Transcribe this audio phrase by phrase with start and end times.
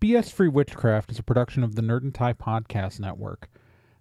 [0.00, 3.50] BS Free Witchcraft is a production of the Nerd and Tie Podcast Network.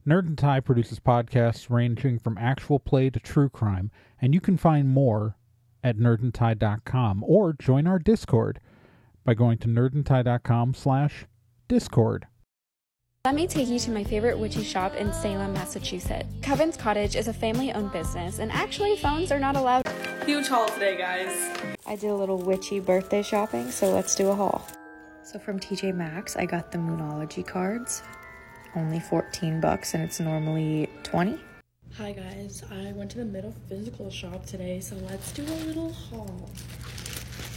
[0.08, 3.92] Nerd and Tie produces podcasts ranging from actual play to true crime,
[4.22, 5.36] and you can find more
[5.84, 8.62] at nerdandtie.com or join our Discord
[9.26, 11.26] by going to nerdandtie.com slash
[11.68, 12.28] discord.
[13.26, 16.34] Let me take you to my favorite witchy shop in Salem, Massachusetts.
[16.42, 19.84] Coven's Cottage is a family owned business, and actually, phones are not allowed.
[20.26, 21.76] Huge haul today, guys.
[21.86, 24.66] I did a little witchy birthday shopping, so let's do a haul.
[25.32, 28.02] So from TJ Maxx, I got the Moonology cards.
[28.76, 31.40] Only 14 bucks and it's normally 20.
[31.98, 35.94] Hi guys, I went to the middle physical shop today, so let's do a little
[35.94, 36.50] haul.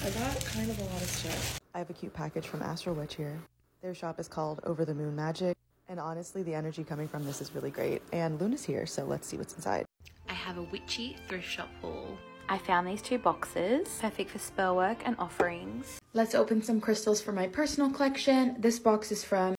[0.04, 1.60] I got kind of a lot of stuff.
[1.74, 3.40] I have a cute package from Astro Witch here.
[3.80, 5.56] Their shop is called Over the Moon Magic,
[5.88, 8.02] and honestly, the energy coming from this is really great.
[8.12, 9.86] And Luna's here, so let's see what's inside.
[10.28, 12.18] I have a witchy thrift shop haul.
[12.48, 16.00] I found these two boxes, perfect for spell work and offerings.
[16.12, 18.56] Let's open some crystals for my personal collection.
[18.58, 19.54] This box is from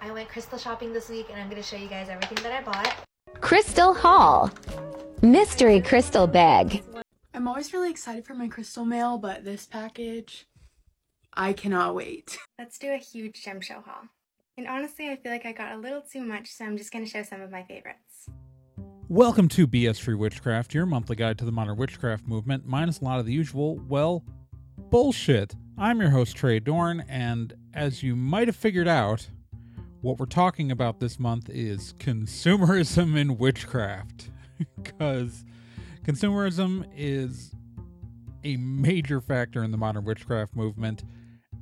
[0.00, 2.52] I went crystal shopping this week and I'm going to show you guys everything that
[2.52, 2.94] I bought.
[3.40, 4.50] Crystal Hall
[5.22, 6.82] Mystery Crystal Bag.
[7.34, 10.46] I'm always really excited for my crystal mail, but this package,
[11.34, 12.38] I cannot wait.
[12.58, 14.08] Let's do a huge gem show haul.
[14.56, 17.04] And honestly, I feel like I got a little too much, so I'm just going
[17.04, 18.07] to show some of my favorites.
[19.10, 23.04] Welcome to BS Free Witchcraft, your monthly guide to the modern witchcraft movement, minus a
[23.04, 24.22] lot of the usual, well,
[24.76, 25.56] bullshit.
[25.78, 29.26] I'm your host, Trae Gorn, and as you might have figured out,
[30.02, 34.30] what we're talking about this month is consumerism in witchcraft.
[34.76, 35.42] Because
[36.04, 37.54] consumerism is
[38.44, 41.04] a major factor in the modern witchcraft movement,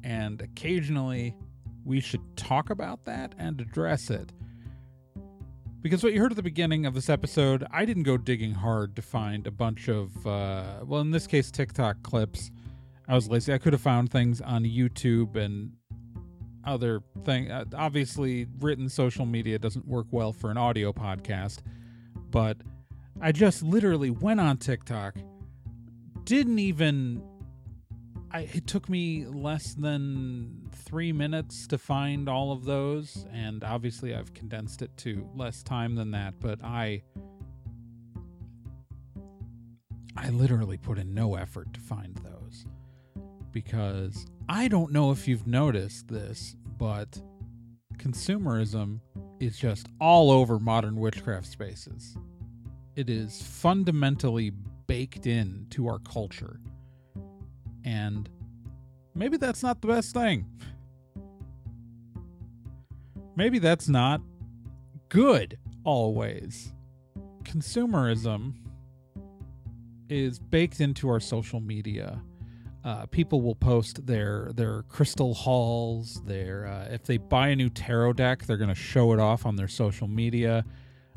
[0.03, 1.36] and occasionally
[1.84, 4.33] we should talk about that and address it.
[5.87, 8.97] Because what you heard at the beginning of this episode, I didn't go digging hard
[8.97, 12.51] to find a bunch of, uh, well, in this case, TikTok clips.
[13.06, 13.53] I was lazy.
[13.53, 15.75] I could have found things on YouTube and
[16.65, 17.53] other thing.
[17.53, 21.59] Uh, obviously, written social media doesn't work well for an audio podcast,
[22.33, 22.56] but
[23.21, 25.15] I just literally went on TikTok,
[26.25, 27.22] didn't even.
[28.36, 34.14] I, it took me less than three minutes to find all of those, and obviously
[34.14, 36.34] I've condensed it to less time than that.
[36.38, 37.02] But I,
[40.14, 42.66] I literally put in no effort to find those
[43.52, 47.18] because I don't know if you've noticed this, but
[47.97, 49.00] consumerism
[49.41, 52.18] is just all over modern witchcraft spaces.
[52.97, 54.50] It is fundamentally
[54.86, 56.60] baked in to our culture.
[57.86, 58.28] And
[59.14, 60.44] maybe that's not the best thing.
[63.34, 64.20] Maybe that's not
[65.08, 66.74] good always.
[67.44, 68.52] Consumerism
[70.10, 72.20] is baked into our social media
[72.86, 76.22] uh, people will post their their crystal hauls.
[76.24, 79.44] Their uh, if they buy a new tarot deck, they're going to show it off
[79.44, 80.64] on their social media.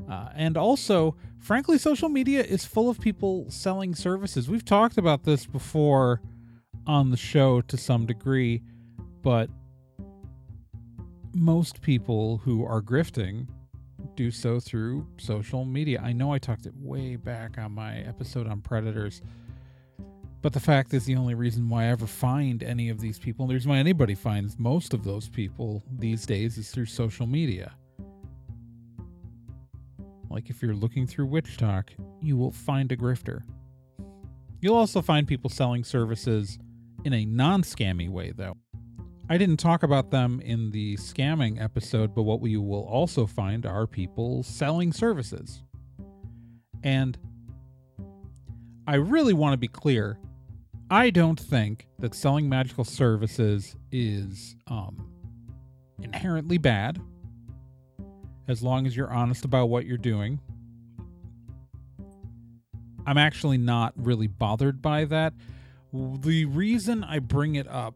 [0.10, 4.50] Uh, and also, frankly, social media is full of people selling services.
[4.50, 6.22] We've talked about this before
[6.90, 8.62] on the show to some degree,
[9.22, 9.50] but
[11.34, 13.48] most people who are grifting
[14.16, 16.02] do so through social media.
[16.04, 19.22] I know I talked it way back on my episode on predators
[20.42, 23.44] but the fact is, the only reason why I ever find any of these people,
[23.44, 27.28] and the reason why anybody finds most of those people these days, is through social
[27.28, 27.74] media.
[30.30, 31.90] Like if you're looking through WitchTok,
[32.22, 33.42] you will find a grifter.
[34.62, 36.58] You'll also find people selling services
[37.04, 38.56] in a non scammy way, though.
[39.30, 43.66] I didn't talk about them in the scamming episode, but what we will also find
[43.66, 45.62] are people selling services.
[46.84, 47.18] And
[48.88, 50.18] I really want to be clear
[50.92, 55.08] I don't think that selling magical services is um,
[56.02, 57.00] inherently bad
[58.48, 60.40] as long as you're honest about what you're doing.
[63.06, 65.34] I'm actually not really bothered by that.
[65.92, 67.96] The reason I bring it up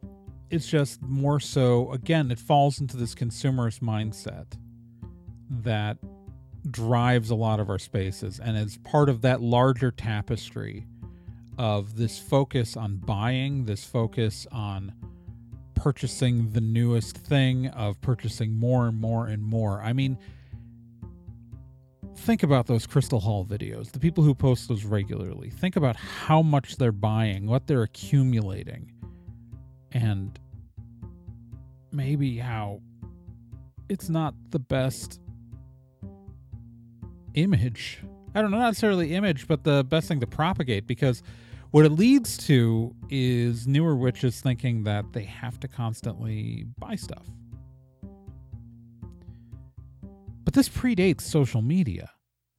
[0.50, 4.46] is just more so, again, it falls into this consumerist mindset
[5.50, 5.97] that
[6.70, 10.85] drives a lot of our spaces and is part of that larger tapestry
[11.58, 14.94] of this focus on buying, this focus on
[15.76, 19.82] purchasing the newest thing, of purchasing more and more and more.
[19.82, 20.17] I mean,
[22.23, 25.49] think about those Crystal Haul videos, the people who post those regularly.
[25.49, 28.91] Think about how much they're buying, what they're accumulating,
[29.91, 30.40] and
[31.91, 32.81] maybe how
[33.90, 35.20] it's not the best
[37.34, 37.99] image.
[38.34, 41.22] I don't know, not necessarily image, but the best thing to propagate because
[41.72, 47.28] what it leads to is newer witches thinking that they have to constantly buy stuff.
[50.53, 52.11] But this predates social media.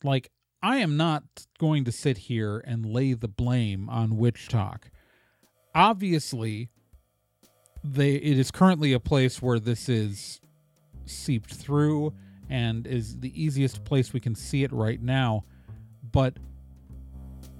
[0.03, 1.23] Like, I am not
[1.61, 4.87] going to sit here and lay the blame on WitchTok.
[5.77, 6.71] Obviously,
[7.85, 10.41] they it is currently a place where this is
[11.07, 12.13] seeped through
[12.51, 15.45] and is the easiest place we can see it right now.
[16.11, 16.39] But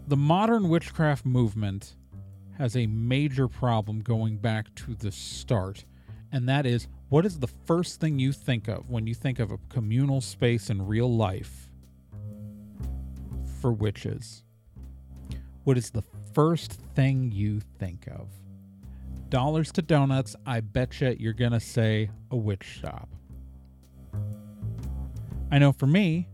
[0.09, 1.95] the modern witchcraft movement
[2.59, 5.85] has a major problem going back to the start,
[6.33, 9.53] and that is what is the first thing you think of when you think of
[9.53, 11.71] a communal space in real life
[13.61, 14.43] for witches?
[15.63, 16.03] What is the
[16.33, 18.27] first thing you think of?
[19.29, 23.09] Dollars to donuts, I betcha you're gonna say a witch shop.
[25.53, 26.27] I know for me,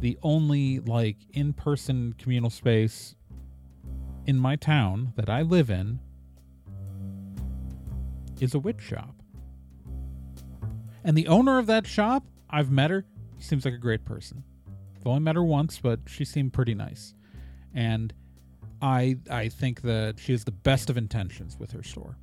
[0.00, 3.16] the only like in person communal space
[4.24, 6.00] in my town that I live in
[8.40, 9.17] is a witch shop.
[11.08, 13.06] And the owner of that shop, I've met her.
[13.38, 14.44] She seems like a great person.
[14.94, 17.14] I've only met her once, but she seemed pretty nice.
[17.72, 18.12] And
[18.82, 22.18] I I think that she has the best of intentions with her store.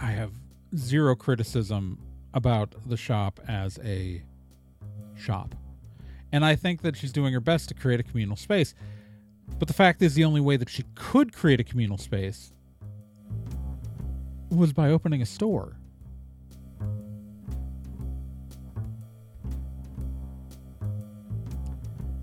[0.00, 0.32] I have
[0.76, 2.00] zero criticism
[2.34, 4.24] about the shop as a
[5.14, 5.54] shop.
[6.32, 8.74] And I think that she's doing her best to create a communal space.
[9.60, 12.52] But the fact is, the only way that she could create a communal space
[14.50, 15.76] was by opening a store.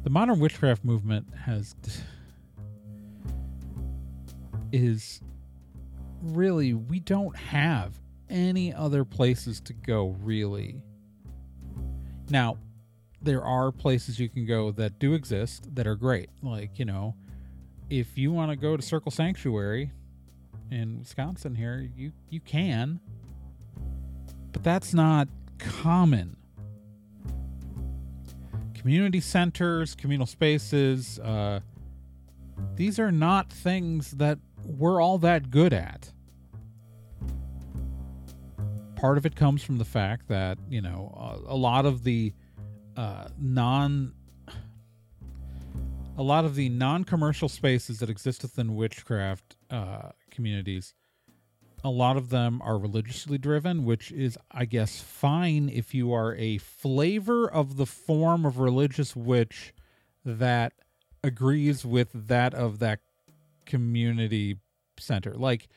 [0.10, 1.76] The modern witchcraft movement has
[4.72, 5.22] is
[6.24, 7.94] really we don't have
[8.28, 10.82] any other places to go really.
[12.28, 12.58] Now,
[13.22, 16.32] there are places you can go that do exist that are great.
[16.42, 17.14] Like, you know,
[17.92, 19.92] if you want to go to Circle Sanctuary
[20.72, 23.00] in Wisconsin here, you you can.
[24.54, 25.28] But that's not
[25.60, 26.36] common.
[28.80, 31.60] Community centers, communal spaces, uh,
[32.76, 36.10] these are not things that we're all that good at.
[38.96, 41.14] Part of it comes from the fact that, you know,
[41.48, 42.34] a, a lot of the
[42.96, 44.14] uh, non
[46.18, 50.94] a lot of the non-commercial spaces that exist within witchcraft uh, communities
[51.84, 56.36] a lot of them are religiously driven which is i guess fine if you are
[56.36, 59.74] a flavor of the form of religious witch
[60.26, 60.74] that
[61.24, 63.00] agrees with that of that
[63.66, 64.58] community
[65.00, 65.68] center like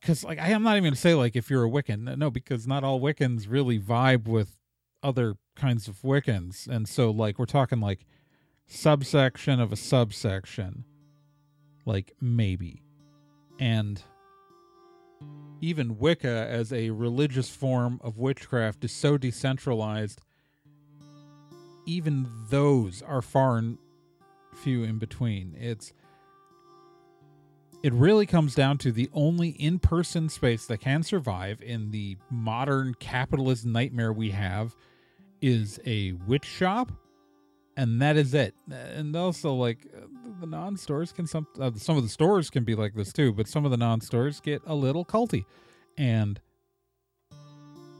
[0.00, 2.84] because like i'm not even gonna say like if you're a wiccan no because not
[2.84, 4.56] all wiccans really vibe with
[5.02, 6.66] other kinds of Wiccans.
[6.66, 8.06] And so, like, we're talking like
[8.66, 10.84] subsection of a subsection,
[11.84, 12.82] like, maybe.
[13.58, 14.02] And
[15.60, 20.20] even Wicca, as a religious form of witchcraft, is so decentralized,
[21.86, 23.78] even those are far and
[24.54, 25.56] few in between.
[25.58, 25.92] It's
[27.82, 32.94] it really comes down to the only in-person space that can survive in the modern
[32.94, 34.76] capitalist nightmare we have
[35.40, 36.92] is a witch shop,
[37.78, 38.54] and that is it.
[38.70, 39.86] And also, like
[40.40, 43.46] the non-stores can some uh, some of the stores can be like this too, but
[43.46, 45.44] some of the non-stores get a little culty,
[45.98, 46.40] and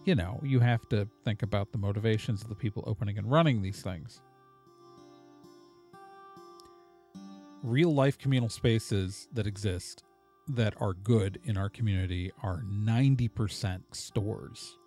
[0.05, 3.63] you know you have to think about the motivations of the people opening and running
[3.63, 4.21] these things.
[7.63, 10.03] Real life communal spaces that exist
[10.49, 14.79] that are good in our community are 90% stores.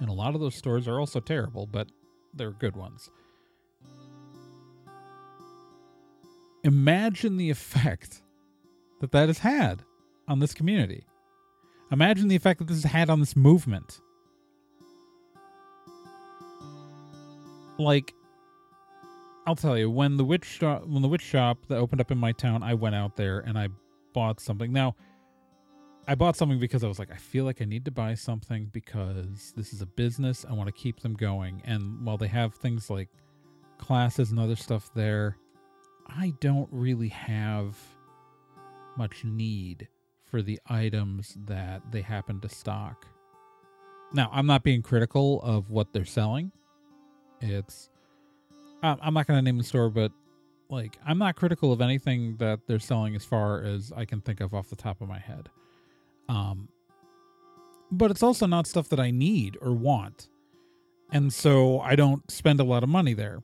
[0.00, 1.88] And a lot of those stores are also terrible, but
[2.32, 3.10] they're good ones.
[6.64, 8.22] Imagine the effect
[9.00, 9.82] that that has had
[10.26, 11.04] on this community.
[11.92, 14.00] Imagine the effect that this has had on this movement.
[17.78, 18.14] Like,
[19.46, 22.16] I'll tell you, when the witch shop, when the witch shop that opened up in
[22.16, 23.68] my town, I went out there and I
[24.14, 24.72] bought something.
[24.72, 24.96] Now,
[26.08, 28.70] I bought something because I was like, I feel like I need to buy something
[28.72, 30.46] because this is a business.
[30.48, 31.62] I want to keep them going.
[31.66, 33.10] And while they have things like
[33.76, 35.36] classes and other stuff there,
[36.06, 37.76] I don't really have
[38.96, 39.88] much need
[40.24, 43.06] for the items that they happen to stock.
[44.12, 46.52] Now, I'm not being critical of what they're selling.
[47.40, 47.90] It's,
[48.82, 50.12] I'm not going to name the store, but
[50.68, 54.40] like, I'm not critical of anything that they're selling as far as I can think
[54.40, 55.48] of off the top of my head.
[56.28, 56.68] Um,
[57.90, 60.28] but it's also not stuff that I need or want.
[61.12, 63.42] And so I don't spend a lot of money there.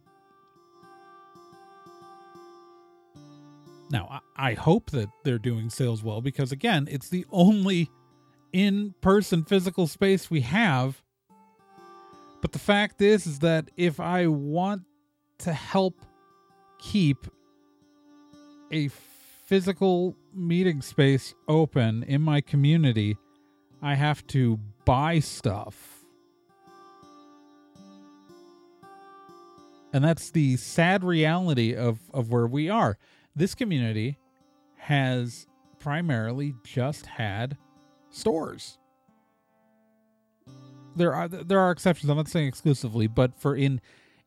[3.91, 7.91] Now, I hope that they're doing sales well because, again, it's the only
[8.53, 11.03] in person physical space we have.
[12.41, 14.83] But the fact is, is that if I want
[15.39, 16.01] to help
[16.79, 17.27] keep
[18.73, 18.89] a
[19.45, 23.17] physical meeting space open in my community,
[23.83, 26.05] I have to buy stuff.
[29.93, 32.97] And that's the sad reality of, of where we are.
[33.35, 34.19] This community
[34.77, 35.47] has
[35.79, 37.57] primarily just had
[38.11, 38.79] stores.
[40.97, 42.11] There are there are exceptions.
[42.11, 43.81] I'm not saying exclusively, but for in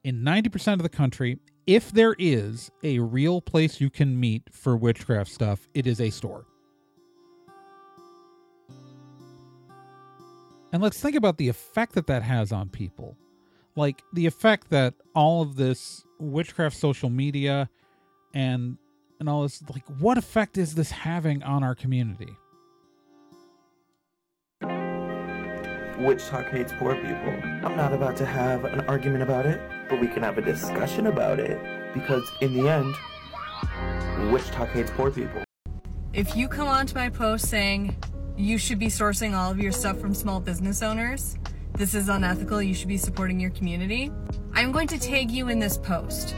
[0.03, 4.75] in 90% of the country, if there is a real place you can meet for
[4.75, 6.45] witchcraft stuff, it is a store.
[10.73, 13.15] And let's think about the effect that that has on people.
[13.75, 17.69] Like the effect that all of this witchcraft social media
[18.33, 18.77] and
[19.19, 22.35] and all this like what effect is this having on our community?
[26.03, 27.33] WitchTok hates poor people.
[27.63, 31.07] I'm not about to have an argument about it, but we can have a discussion
[31.07, 31.61] about it
[31.93, 32.93] because in the end,
[34.31, 35.43] WitchTok hates poor people.
[36.11, 37.95] If you come onto my post saying
[38.35, 41.37] you should be sourcing all of your stuff from small business owners,
[41.75, 44.11] this is unethical, you should be supporting your community,
[44.53, 46.35] I'm going to tag you in this post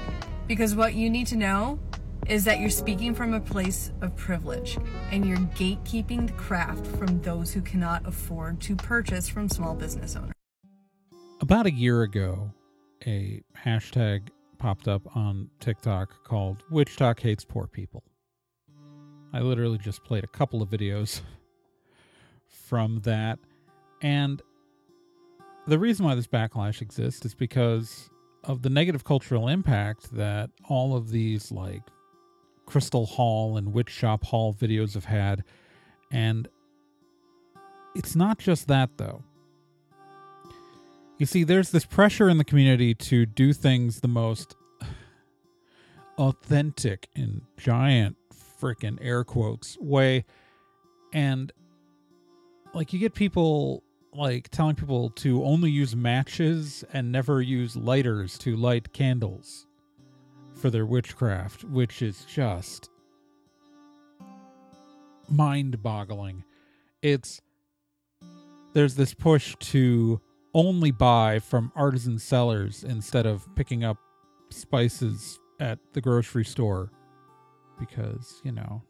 [0.47, 1.79] because what you need to know
[2.27, 4.77] is that you're speaking from a place of privilege
[5.11, 10.15] and you're gatekeeping the craft from those who cannot afford to purchase from small business
[10.15, 10.31] owners.
[11.41, 12.51] About a year ago,
[13.05, 18.03] a hashtag popped up on TikTok called WitchTok Hates Poor People.
[19.33, 21.21] I literally just played a couple of videos
[22.47, 23.37] from that.
[24.01, 24.41] And
[25.67, 28.09] the reason why this backlash exists is because
[28.43, 31.81] of the negative cultural impact that all of these like
[32.65, 35.43] Crystal Haul and Witch Shop Haul videos have had.
[36.11, 36.47] And
[37.95, 39.23] it's not just that, though.
[41.17, 44.55] You see, there's this pressure in the community to do things the most
[46.17, 48.17] authentic in giant
[48.61, 50.25] freaking air quotes way.
[51.13, 51.51] And
[52.73, 58.37] like you get people like telling people to only use matches and never use lighters
[58.39, 59.67] to light candles
[60.55, 62.89] for their witchcraft, which is just
[65.29, 66.43] mind boggling.
[67.01, 67.41] It's
[68.73, 70.21] there's this push to
[70.53, 73.97] only buy from artisan sellers instead of picking up
[74.49, 76.91] spices at the grocery store
[77.79, 78.81] because, you know,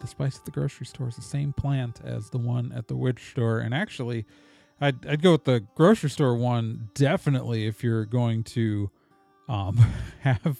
[0.00, 2.96] the spice at the grocery store is the same plant as the one at the
[2.96, 3.58] witch store.
[3.58, 4.26] And actually,
[4.80, 8.90] I'd, I'd go with the grocery store one definitely if you're going to
[9.48, 9.76] um,
[10.20, 10.58] have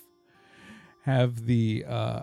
[1.03, 2.23] have the uh,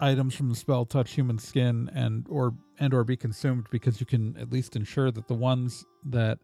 [0.00, 4.06] items from the spell touch human skin and or and or be consumed because you
[4.06, 6.38] can at least ensure that the ones that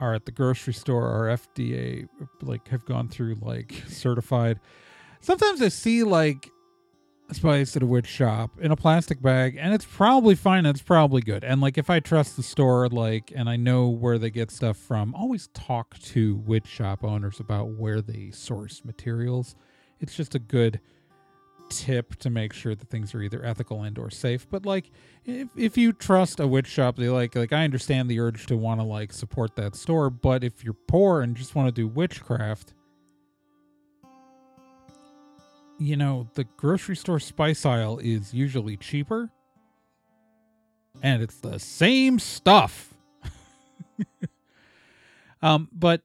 [0.00, 2.08] are at the grocery store are FDA
[2.42, 4.60] like have gone through like certified.
[5.20, 6.50] Sometimes I see like
[7.32, 11.20] spice at a witch shop in a plastic bag and it's probably fine it's probably
[11.20, 11.44] good.
[11.44, 14.76] And like if i trust the store like and i know where they get stuff
[14.76, 19.54] from always talk to witch shop owners about where they source materials.
[20.00, 20.80] It's just a good
[21.68, 24.48] tip to make sure that things are either ethical and or safe.
[24.48, 24.90] But like
[25.24, 28.56] if, if you trust a witch shop they like like i understand the urge to
[28.56, 31.86] want to like support that store but if you're poor and just want to do
[31.86, 32.72] witchcraft
[35.78, 39.30] you know, the grocery store spice aisle is usually cheaper
[41.02, 42.94] and it's the same stuff.
[45.42, 46.02] um, but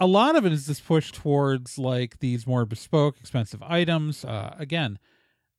[0.00, 4.24] a lot of it is this push towards like these more bespoke, expensive items.
[4.24, 4.98] Uh, again,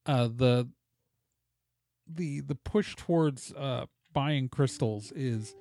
[0.06, 0.70] uh, the
[2.08, 5.56] the the push towards uh, buying crystals is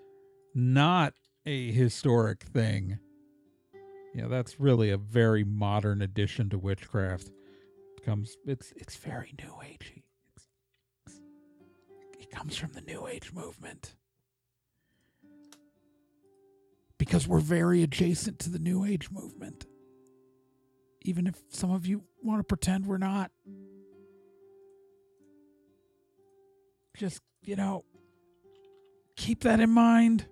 [0.55, 1.15] not
[1.47, 2.99] a historic thing.
[4.14, 7.30] Yeah, that's really a very modern addition to witchcraft.
[7.97, 10.04] It comes it's it's very new agey.
[10.37, 10.47] It's,
[11.04, 11.21] it's,
[12.21, 13.97] it comes from the new age movement.
[16.97, 19.66] Because we're very adjacent to the new age movement.
[21.02, 23.33] Even if some of you want to pretend we're not.
[26.97, 27.85] Just, you know,
[29.16, 30.26] keep that in mind.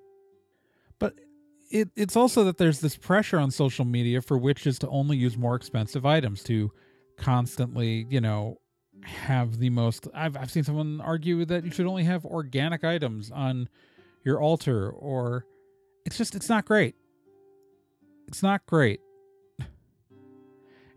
[1.72, 5.38] It, it's also that there's this pressure on social media for witches to only use
[5.38, 6.70] more expensive items to
[7.16, 8.58] constantly, you know,
[9.04, 10.06] have the most.
[10.14, 13.70] I've I've seen someone argue that you should only have organic items on
[14.22, 15.46] your altar, or
[16.04, 16.94] it's just it's not great.
[18.28, 19.00] It's not great.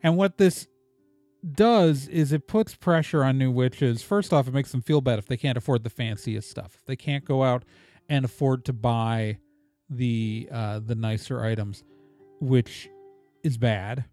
[0.03, 0.67] And what this
[1.53, 4.03] does is it puts pressure on new witches.
[4.03, 6.75] First off, it makes them feel bad if they can't afford the fanciest stuff.
[6.75, 7.63] If they can't go out
[8.09, 9.39] and afford to buy
[9.89, 11.83] the uh, the nicer items,
[12.39, 12.89] which
[13.43, 14.05] is bad.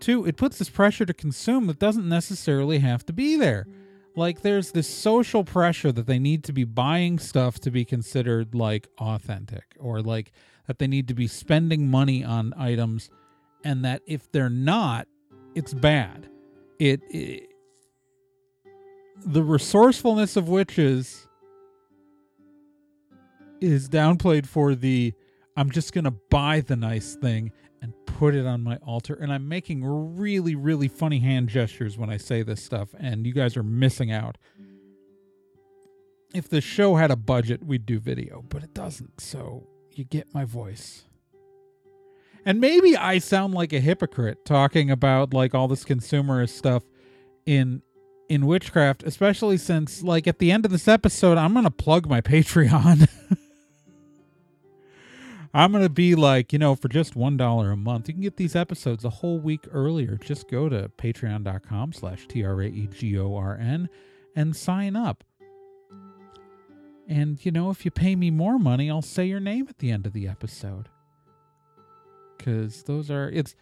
[0.00, 3.66] Two, it puts this pressure to consume that doesn't necessarily have to be there.
[4.14, 8.54] Like there's this social pressure that they need to be buying stuff to be considered
[8.54, 10.32] like authentic or like
[10.66, 13.10] that they need to be spending money on items
[13.64, 15.06] and that if they're not,
[15.54, 16.28] it's bad.
[16.78, 17.50] It, it
[19.24, 21.27] the resourcefulness of witches
[23.60, 25.12] is downplayed for the
[25.56, 27.50] I'm just going to buy the nice thing
[27.82, 29.14] and put it on my altar.
[29.14, 33.32] And I'm making really, really funny hand gestures when I say this stuff, and you
[33.32, 34.38] guys are missing out.
[36.32, 39.20] If the show had a budget, we'd do video, but it doesn't.
[39.20, 41.06] So you get my voice.
[42.44, 46.84] And maybe I sound like a hypocrite talking about like all this consumerist stuff
[47.46, 47.82] in
[48.28, 52.20] in witchcraft, especially since like at the end of this episode, I'm gonna plug my
[52.20, 53.08] Patreon.
[55.58, 58.36] I'm gonna be like, you know, for just one dollar a month, you can get
[58.36, 60.14] these episodes a whole week earlier.
[60.14, 63.88] Just go to patreon.com slash T-R-A-E-G-O-R-N
[64.36, 65.24] and sign up.
[67.08, 69.90] And you know, if you pay me more money, I'll say your name at the
[69.90, 70.90] end of the episode.
[72.38, 73.56] Cause those are it's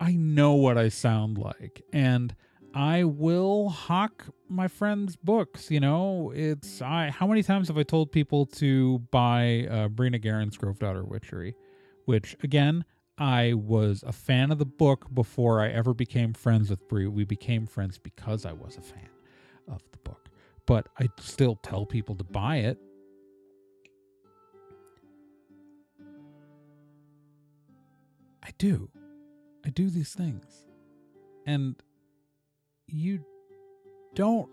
[0.00, 1.84] I know what I sound like.
[1.92, 2.34] And
[2.74, 5.70] I will hawk my friends' books.
[5.70, 7.10] You know, it's I.
[7.10, 11.54] How many times have I told people to buy uh, Brina *Grove Daughter Witchery,
[12.04, 12.84] which again
[13.18, 17.06] I was a fan of the book before I ever became friends with Brie.
[17.06, 19.08] We became friends because I was a fan
[19.68, 20.28] of the book,
[20.66, 22.78] but I still tell people to buy it.
[28.42, 28.90] I do.
[29.64, 30.66] I do these things.
[31.46, 31.76] And
[32.92, 33.24] you
[34.14, 34.50] don't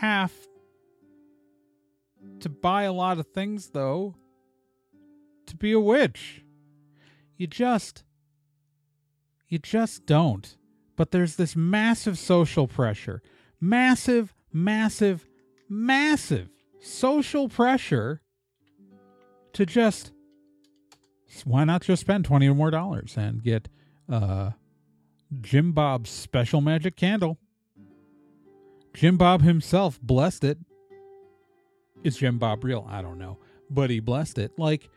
[0.00, 0.32] have
[2.40, 4.14] to buy a lot of things, though,
[5.46, 6.42] to be a witch.
[7.36, 8.04] You just.
[9.48, 10.56] You just don't.
[10.96, 13.22] But there's this massive social pressure.
[13.60, 15.28] Massive, massive,
[15.68, 16.48] massive
[16.80, 18.22] social pressure
[19.52, 20.12] to just.
[21.44, 23.68] Why not just spend 20 or more dollars and get
[24.08, 24.52] uh,
[25.40, 27.38] Jim Bob's special magic candle.
[28.94, 30.58] Jim Bob himself blessed it.
[32.04, 32.86] Is Jim Bob real?
[32.88, 34.52] I don't know, but he blessed it.
[34.58, 34.88] Like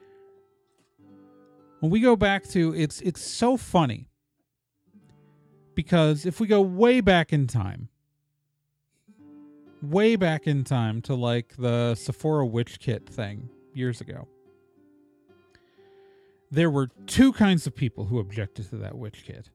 [1.79, 4.07] when we go back to it's it's so funny
[5.75, 7.89] because if we go way back in time,
[9.81, 14.27] way back in time to like the Sephora witch kit thing years ago.
[16.51, 19.49] There were two kinds of people who objected to that witch kit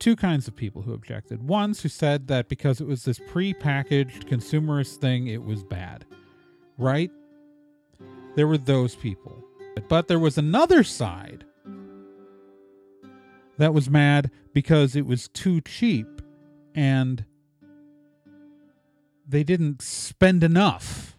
[0.00, 1.46] two kinds of people who objected.
[1.46, 6.04] Ones who said that because it was this pre-packaged consumerist thing, it was bad.
[6.76, 7.10] Right?
[8.34, 9.44] There were those people.
[9.88, 11.44] But there was another side
[13.58, 16.22] that was mad because it was too cheap
[16.74, 17.24] and
[19.28, 21.18] they didn't spend enough.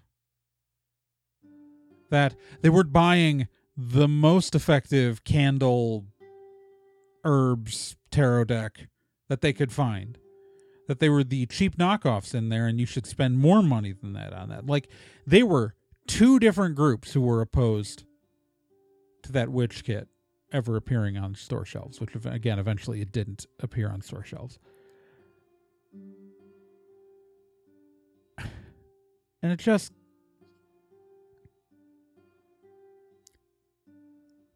[2.10, 6.06] That they weren't buying the most effective candle
[7.24, 8.88] herbs tarot deck
[9.28, 10.18] that they could find.
[10.88, 14.14] That they were the cheap knockoffs in there, and you should spend more money than
[14.14, 14.66] that on that.
[14.66, 14.90] Like,
[15.26, 15.74] they were
[16.06, 18.04] two different groups who were opposed
[19.24, 20.10] to that witch kit
[20.52, 24.60] ever appearing on store shelves, which, again, eventually it didn't appear on store shelves.
[29.44, 29.92] And it just.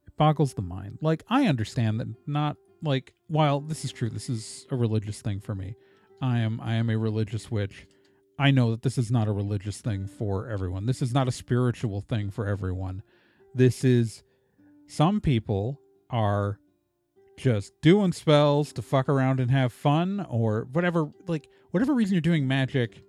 [0.05, 0.99] It boggles the mind.
[1.01, 5.39] Like, I understand that not like while this is true, this is a religious thing
[5.39, 5.75] for me.
[6.21, 7.87] I am I am a religious witch.
[8.37, 10.85] I know that this is not a religious thing for everyone.
[10.85, 13.01] This is not a spiritual thing for everyone.
[13.53, 14.23] This is
[14.87, 16.59] some people are
[17.37, 22.21] just doing spells to fuck around and have fun or whatever like whatever reason you're
[22.21, 23.01] doing magic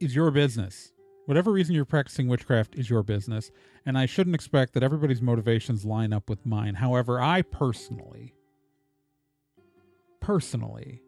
[0.00, 0.92] is your business.
[1.26, 3.52] Whatever reason you're practicing witchcraft is your business,
[3.86, 6.74] and I shouldn't expect that everybody's motivations line up with mine.
[6.74, 8.34] However, I personally
[10.20, 11.02] personally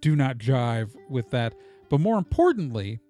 [0.00, 1.54] do not jive with that.
[1.88, 3.00] But more importantly,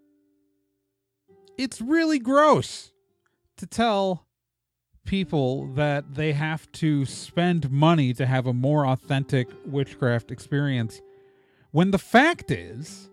[1.57, 2.93] it's really gross
[3.57, 4.27] to tell
[5.05, 11.01] people that they have to spend money to have a more authentic witchcraft experience
[11.73, 13.09] when the fact is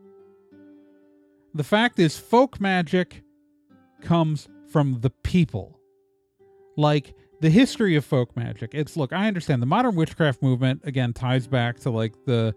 [1.54, 3.24] the fact is folk magic
[4.02, 5.80] comes from the people
[6.76, 8.72] like the history of folk magic.
[8.74, 12.56] It's look, I understand the modern witchcraft movement again ties back to like the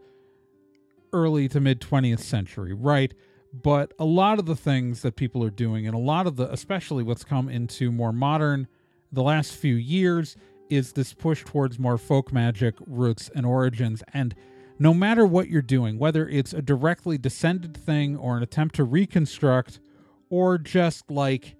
[1.12, 3.12] early to mid 20th century, right?
[3.52, 6.50] but a lot of the things that people are doing and a lot of the
[6.52, 8.68] especially what's come into more modern
[9.12, 10.36] the last few years
[10.68, 14.34] is this push towards more folk magic roots and origins and
[14.78, 18.84] no matter what you're doing whether it's a directly descended thing or an attempt to
[18.84, 19.80] reconstruct
[20.28, 21.56] or just like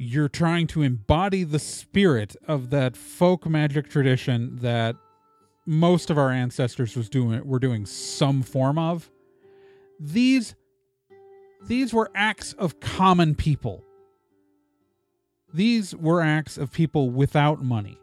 [0.00, 4.94] you're trying to embody the spirit of that folk magic tradition that
[5.66, 9.10] most of our ancestors was doing were doing some form of.
[9.98, 10.54] These
[11.66, 13.82] these were acts of common people.
[15.52, 17.98] These were acts of people without money.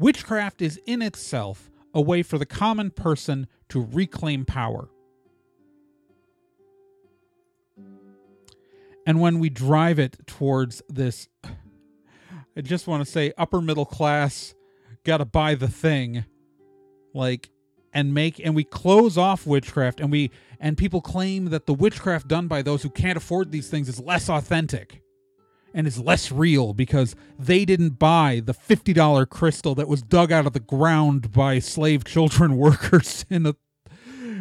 [0.00, 4.88] Witchcraft is in itself a way for the common person to reclaim power
[9.06, 11.28] and when we drive it towards this
[12.56, 14.54] i just want to say upper middle class
[15.04, 16.24] gotta buy the thing
[17.12, 17.50] like
[17.92, 22.26] and make and we close off witchcraft and we and people claim that the witchcraft
[22.28, 25.00] done by those who can't afford these things is less authentic
[25.72, 30.46] and is less real because they didn't buy the $50 crystal that was dug out
[30.46, 33.54] of the ground by slave children workers in a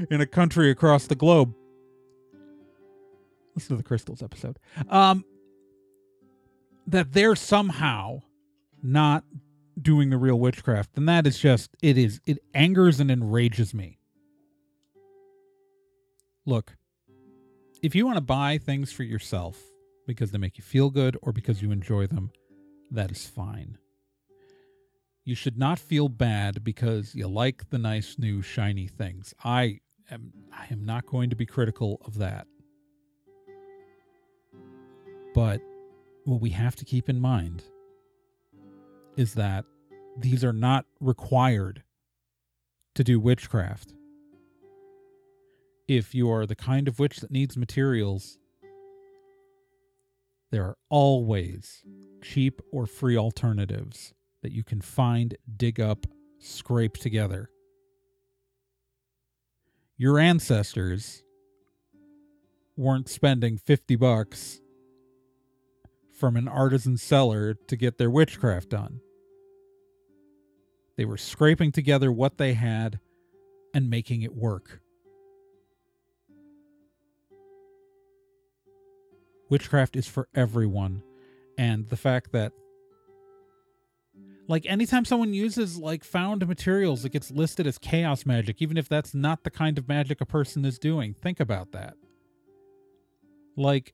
[0.10, 1.54] in a country across the globe
[3.56, 4.60] listen to the crystals episode.
[4.90, 5.26] Um
[6.88, 8.22] that they're somehow
[8.82, 9.24] not
[9.82, 14.00] doing the real witchcraft and that is just it is it angers and enrages me.
[16.46, 16.76] Look
[17.82, 19.62] if you want to buy things for yourself
[20.08, 22.32] because they make you feel good or because you enjoy them
[22.92, 23.78] that is fine.
[25.26, 29.34] You should not feel bad because you like the nice new shiny things.
[29.44, 29.80] I
[30.12, 32.48] am i am not going to be critical of that
[35.34, 35.62] but
[36.26, 37.64] what we have to keep in mind
[39.18, 39.66] is that
[40.18, 41.84] these are not required
[42.96, 43.94] to do witchcraft.
[45.88, 48.38] If you are the kind of witch that needs materials,
[50.52, 51.84] there are always
[52.22, 56.06] cheap or free alternatives that you can find, dig up,
[56.40, 57.50] scrape together.
[59.98, 61.24] Your ancestors
[62.78, 64.60] weren't spending 50 bucks
[66.24, 69.02] from an artisan seller to get their witchcraft done.
[70.96, 73.02] They were scraping together what they had
[73.74, 74.80] and making it work.
[79.50, 81.04] Witchcraft is for everyone.
[81.58, 82.54] And the fact that,
[84.48, 88.88] like, anytime someone uses, like, found materials, it gets listed as chaos magic, even if
[88.88, 91.16] that's not the kind of magic a person is doing.
[91.16, 91.96] Think about that.
[93.58, 93.94] Like,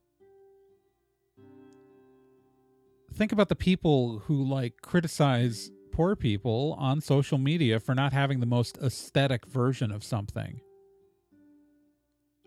[3.13, 8.39] think about the people who, like, criticize poor people on social media for not having
[8.39, 10.61] the most aesthetic version of something.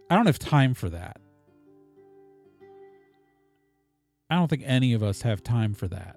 [0.09, 1.21] I don't have time for that.
[4.31, 6.17] I don't think any of us have time for that.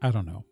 [0.00, 0.44] I don't know.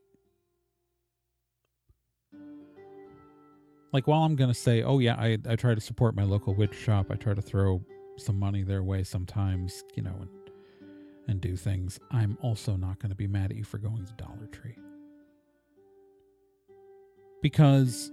[3.96, 6.74] Like, while I'm to say, oh, yeah, I, I try to support my local witch
[6.74, 7.82] shop, I try to throw
[8.18, 10.28] some money their way sometimes, you know, and
[11.28, 14.48] and do things, I'm also not to be mad at you for going to Dollar
[14.52, 14.76] Tree.
[17.40, 18.12] Because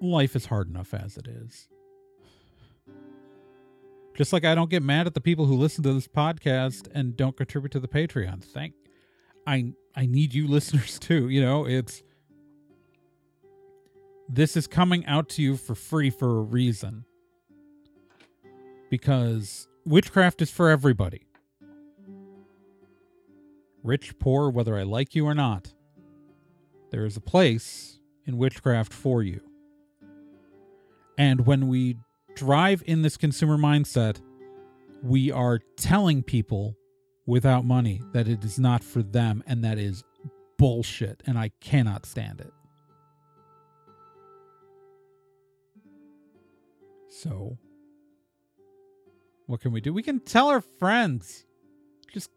[0.00, 1.66] life is hard enough as it is.
[4.16, 7.16] Just like I don't get mad at the people who listen to this podcast and
[7.16, 8.44] don't contribute to the Patreon.
[8.44, 8.74] Thank
[9.48, 12.04] I I need you listeners too, you know, it's
[14.28, 17.04] this is coming out to you for free for a reason
[18.90, 21.26] because witchcraft is for everybody.
[23.82, 25.72] Rich, poor, whether I like you or not,
[26.90, 29.40] there is a place in witchcraft for you.
[31.16, 31.96] And when we
[32.34, 34.20] drive in this consumer mindset,
[35.02, 36.76] we are telling people
[37.26, 40.02] without money that it is not for them, and that is
[40.58, 42.52] bullshit, and I cannot stand it.
[47.20, 47.58] So,
[49.46, 49.92] what can we do?
[49.92, 51.46] We can tell our friends.
[52.12, 52.30] Just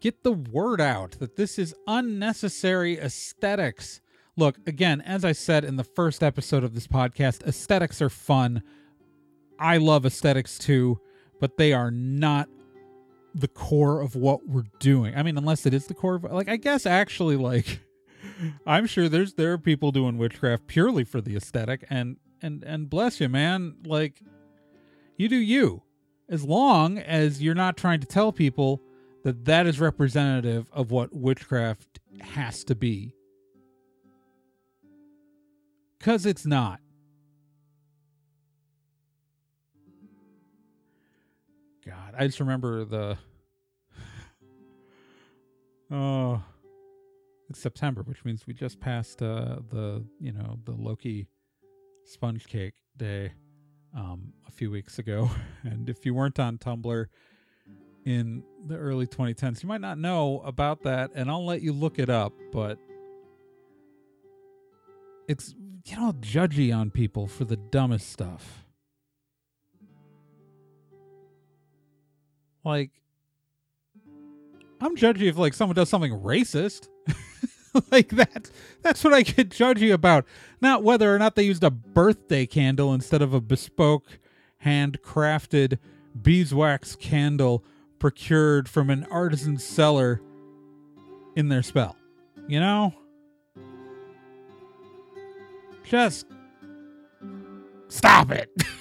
[0.00, 4.00] get the word out that this is unnecessary aesthetics.
[4.36, 8.62] Look, again, as I said in the first episode of this podcast, aesthetics are fun.
[9.58, 11.00] I love aesthetics too,
[11.40, 12.48] but they are not
[13.34, 15.16] the core of what we're doing.
[15.16, 17.80] I mean, unless it is the core of like I guess actually like
[18.66, 22.88] I'm sure there's there are people doing witchcraft purely for the aesthetic and and and
[22.88, 23.76] bless you, man.
[23.84, 24.22] Like
[25.16, 25.82] you do you
[26.28, 28.82] as long as you're not trying to tell people
[29.24, 33.16] that that is representative of what witchcraft has to be.
[36.06, 36.78] because it's not.
[41.84, 43.18] God, I just remember the
[45.90, 46.42] oh,
[47.50, 51.26] it's September, which means we just passed uh, the you know the Loki
[52.06, 53.32] sponge cake day
[53.96, 55.30] um, a few weeks ago,
[55.62, 57.06] and if you weren't on Tumblr
[58.04, 61.98] in the early 2010s, you might not know about that, and I'll let you look
[61.98, 62.78] it up, but
[65.28, 68.64] it's you know judgy on people for the dumbest stuff.
[72.64, 72.90] Like
[74.80, 76.88] I'm judgy if like someone does something racist.
[77.90, 78.50] like that
[78.82, 80.24] that's what I get judgy about.
[80.60, 84.18] Not whether or not they used a birthday candle instead of a bespoke
[84.64, 85.78] handcrafted
[86.20, 87.64] beeswax candle
[87.98, 90.20] procured from an artisan seller
[91.34, 91.96] in their spell.
[92.48, 92.94] You know?
[95.84, 96.26] Just
[97.88, 98.50] stop it.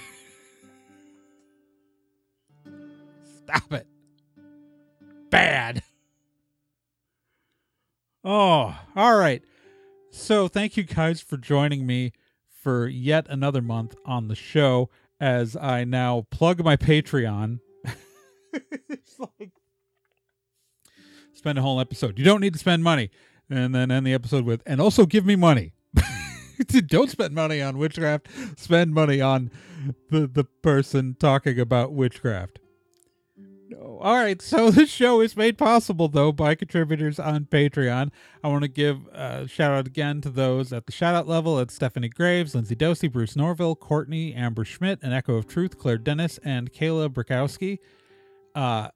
[10.25, 12.11] So, thank you guys for joining me
[12.49, 17.59] for yet another month on the show as I now plug my Patreon.
[18.89, 19.51] it's like
[21.31, 22.17] spend a whole episode.
[22.17, 23.11] You don't need to spend money.
[23.51, 25.73] And then end the episode with, and also give me money.
[26.88, 28.27] don't spend money on witchcraft.
[28.57, 29.51] Spend money on
[30.09, 32.57] the, the person talking about witchcraft.
[33.67, 33.99] No.
[34.01, 34.41] All right.
[34.41, 38.12] So this show is made possible though by contributors on Patreon.
[38.43, 41.60] I want to give a shout out again to those at the shout out level.
[41.60, 45.97] at Stephanie Graves, Lindsay Dosey, Bruce Norville, Courtney, Amber Schmidt, An Echo of Truth, Claire
[45.97, 47.80] Dennis, and Kayla Brikowski.
[48.54, 48.89] Uh,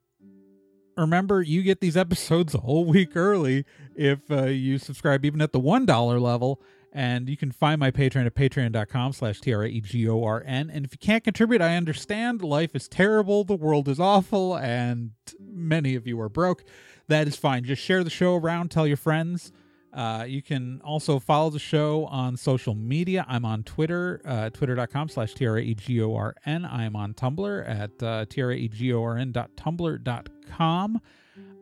[0.96, 5.52] remember, you get these episodes a whole week early if uh, you subscribe even at
[5.52, 6.62] the $1 level.
[6.92, 10.72] And you can find my Patreon at patreon.com slash T-R-A-E-G-O-R-N.
[10.72, 12.42] And if you can't contribute, I understand.
[12.42, 13.44] Life is terrible.
[13.44, 14.58] The world is awful.
[14.58, 16.64] And many of you are broke.
[17.08, 17.64] That is fine.
[17.64, 18.72] Just share the show around.
[18.72, 19.52] Tell your friends.
[19.94, 23.26] Uh, you can also follow the show on social media.
[23.28, 26.66] I'm on Twitter, uh, twitter.com slash T-R-A-E-G-O-R-N.
[26.66, 31.02] I am on Tumblr at uh, T-R-A-E-G-O-R-N.tumblr.com.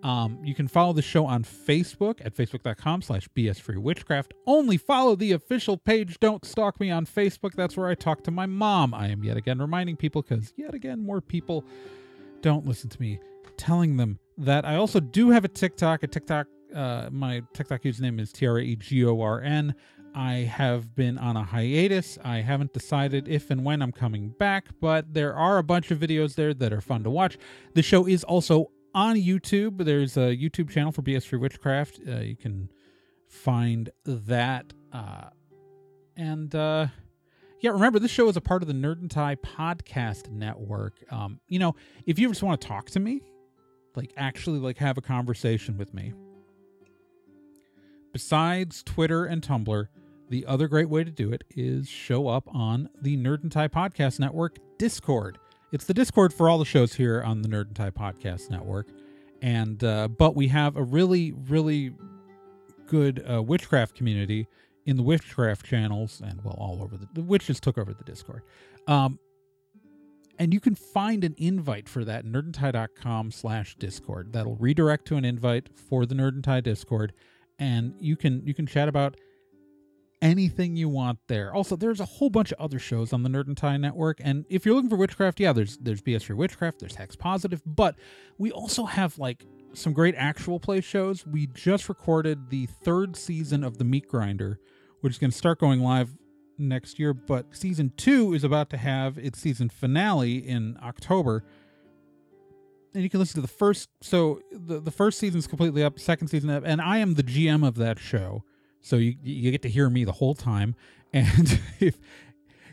[0.03, 4.31] Um, you can follow the show on Facebook at facebook.com slash bsfreewitchcraft.
[4.45, 6.19] Only follow the official page.
[6.19, 7.53] Don't stalk me on Facebook.
[7.55, 8.93] That's where I talk to my mom.
[8.93, 11.65] I am yet again reminding people because yet again more people
[12.41, 13.19] don't listen to me
[13.57, 16.03] telling them that I also do have a TikTok.
[16.03, 19.73] A TikTok, uh, my TikTok username is T R E G O R N.
[20.15, 22.17] I have been on a hiatus.
[22.23, 25.99] I haven't decided if and when I'm coming back, but there are a bunch of
[25.99, 27.37] videos there that are fun to watch.
[27.75, 29.83] The show is also on YouTube.
[29.83, 31.99] There's a YouTube channel for BS Free Witchcraft.
[32.07, 32.69] Uh, you can
[33.27, 34.73] find that.
[34.91, 35.29] Uh,
[36.15, 36.87] and uh,
[37.59, 41.03] yeah, remember this show is a part of the Nerd and Tie podcast network.
[41.11, 43.21] Um, you know, if you just want to talk to me,
[43.95, 46.13] like actually like have a conversation with me,
[48.13, 49.87] besides Twitter and Tumblr,
[50.29, 53.67] the other great way to do it is show up on the Nerd and Tie
[53.69, 55.39] podcast network Discord.
[55.69, 58.87] It's the Discord for all the shows here on the Nerd and Tie Podcast Network,
[59.41, 61.93] and uh, but we have a really, really
[62.85, 64.47] good uh, witchcraft community
[64.85, 68.43] in the witchcraft channels, and well, all over the, the witches took over the Discord.
[68.87, 69.19] Um,
[70.39, 74.31] and you can find an invite for that nerdandtie.com slash discord.
[74.31, 77.11] That'll redirect to an invite for the nerd and tie discord.
[77.59, 79.17] And you can you can chat about
[80.21, 81.53] anything you want there.
[81.53, 84.45] Also, there's a whole bunch of other shows on the Nerd and Tie Network, and
[84.49, 87.95] if you're looking for witchcraft, yeah, there's there's BS for Witchcraft, there's Hex Positive, but
[88.37, 91.25] we also have like some great actual play shows.
[91.25, 94.59] We just recorded the third season of The Meat Grinder,
[95.01, 96.09] which is going to start going live
[96.57, 101.43] next year, but season two is about to have its season finale in October.
[102.93, 105.99] And you can listen to the first, so the, the first season is completely up,
[105.99, 108.43] second season up, and I am the GM of that show.
[108.81, 110.75] So you you get to hear me the whole time,
[111.13, 111.97] and if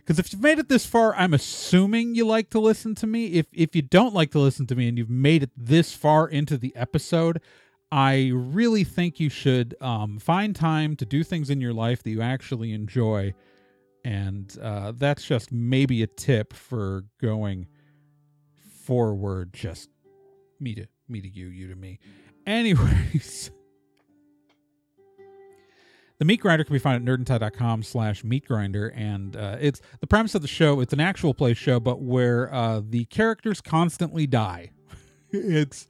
[0.04, 3.26] because if you've made it this far, I'm assuming you like to listen to me.
[3.26, 6.28] If if you don't like to listen to me and you've made it this far
[6.28, 7.40] into the episode,
[7.90, 12.10] I really think you should um, find time to do things in your life that
[12.10, 13.34] you actually enjoy,
[14.04, 17.66] and uh, that's just maybe a tip for going
[18.84, 19.54] forward.
[19.54, 19.88] Just
[20.60, 21.98] me to me to you, you to me.
[22.46, 23.50] Anyways.
[26.24, 28.88] The Meat Grinder can be found at nerdandtie.com slash meat grinder.
[28.96, 32.50] And uh, it's the premise of the show, it's an actual play show, but where
[32.50, 34.70] uh, the characters constantly die.
[35.32, 35.86] it's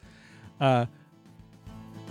[0.61, 0.87] uh,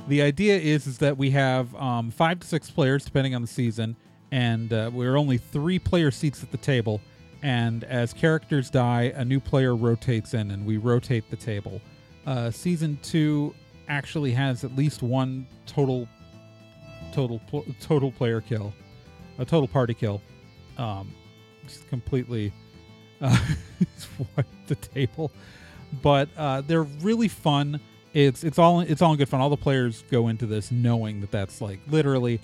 [0.07, 3.47] the idea is is that we have um, five to six players depending on the
[3.47, 3.93] season,
[4.31, 7.01] and uh, we're only three player seats at the table.
[7.41, 11.81] And as characters die, a new player rotates in, and we rotate the table.
[12.25, 13.53] Uh, season two
[13.89, 16.07] actually has at least one total,
[17.13, 18.73] total, pl- total player kill,
[19.37, 20.21] a total party kill.
[20.77, 21.13] Um,
[21.65, 22.51] just completely
[23.21, 23.37] uh,
[24.67, 25.31] the table,
[26.01, 27.79] but uh, they're really fun.
[28.13, 29.41] It's it's all it's all good fun.
[29.41, 32.39] All the players go into this knowing that that's like literally.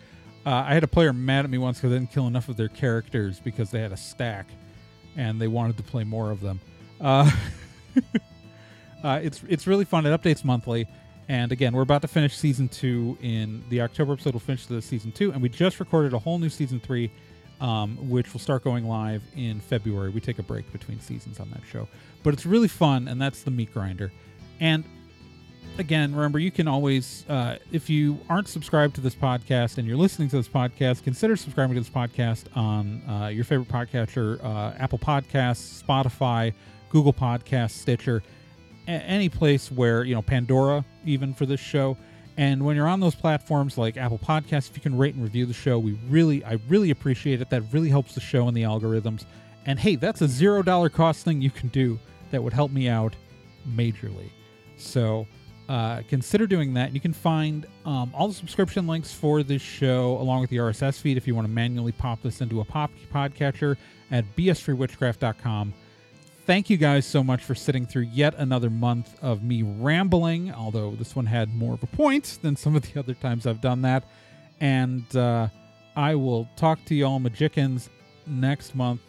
[0.45, 2.55] Uh, I had a player mad at me once because I didn't kill enough of
[2.55, 4.47] their characters because they had a stack,
[5.17, 6.62] and they wanted to play more of them.
[6.99, 7.29] Uh,
[9.03, 10.05] uh, it's it's really fun.
[10.05, 10.88] It updates monthly,
[11.29, 13.15] and again, we're about to finish season two.
[13.21, 16.39] In the October episode, we'll finish the season two, and we just recorded a whole
[16.39, 17.11] new season three,
[17.61, 20.09] um, which will start going live in February.
[20.09, 21.87] We take a break between seasons on that show,
[22.23, 24.11] but it's really fun, and that's the meat grinder.
[24.59, 24.83] And
[25.77, 29.97] again, remember you can always, uh, if you aren't subscribed to this podcast and you're
[29.97, 34.73] listening to this podcast, consider subscribing to this podcast on uh, your favorite podcatcher, uh,
[34.79, 36.53] Apple Podcasts, Spotify,
[36.89, 38.23] Google Podcasts, Stitcher,
[38.89, 41.97] any place where you know Pandora, even for this show.
[42.38, 45.45] And when you're on those platforms like Apple Podcasts, if you can rate and review
[45.45, 47.49] the show, we really, I really appreciate it.
[47.49, 49.25] That really helps the show and the algorithms.
[49.65, 51.99] And hey, that's a zero dollar cost thing you can do
[52.32, 53.13] that would help me out
[53.67, 54.30] majorly.
[54.78, 55.28] So
[55.67, 56.93] uh, consider doing that.
[56.93, 60.99] You can find um, all the subscription links for this show along with the RSS
[60.99, 63.78] feed if you want to manually pop this into a pop podcatcher
[64.12, 65.73] at bsfreewitchcraft.com.
[66.49, 70.95] Thank you guys so much for sitting through yet another month of me rambling, although
[70.95, 73.83] this one had more of a point than some of the other times I've done
[73.83, 74.03] that.
[74.59, 75.49] And uh,
[75.95, 77.91] I will talk to y'all magicians
[78.25, 79.01] next month.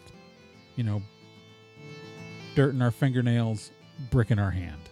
[0.76, 1.02] You know,
[2.56, 3.70] dirt in our fingernails,
[4.10, 4.89] brick in our hand.